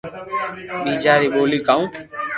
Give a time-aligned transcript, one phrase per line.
[0.83, 1.81] ٻآجا ري ٻولي ڪاو